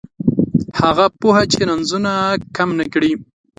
[0.81, 2.11] هغه پوهه چې رنځونه
[2.55, 3.11] کم نه کړي